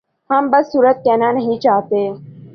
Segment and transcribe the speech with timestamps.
[0.29, 2.01] ہم بد صورت کہنا نہیں چاہتے